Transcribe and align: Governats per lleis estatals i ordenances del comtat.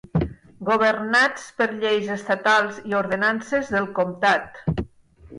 Governats 0.67 1.43
per 1.59 1.67
lleis 1.83 2.09
estatals 2.15 2.79
i 2.93 2.95
ordenances 3.01 3.69
del 3.75 3.85
comtat. 3.99 4.57